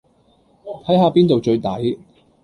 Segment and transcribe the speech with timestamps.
[0.83, 1.99] 睇吓邊度最抵